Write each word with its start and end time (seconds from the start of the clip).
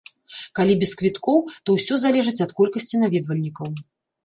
Калі 0.59 0.77
без 0.83 0.93
квіткоў, 1.01 1.37
то 1.67 1.77
ўсё 1.77 1.99
залежыць 2.05 2.43
ад 2.49 2.57
колькасці 2.63 3.05
наведвальнікаў. 3.05 3.73